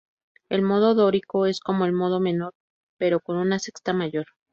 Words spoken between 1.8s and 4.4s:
el modo menor pero con una sexta mayor.